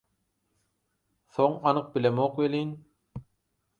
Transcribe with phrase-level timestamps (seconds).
[1.37, 2.71] Soň anyk bilemok welin